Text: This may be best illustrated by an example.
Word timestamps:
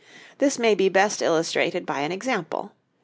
This 0.39 0.57
may 0.57 0.73
be 0.73 0.89
best 0.89 1.21
illustrated 1.21 1.85
by 1.85 1.99
an 1.99 2.11
example. 2.11 2.71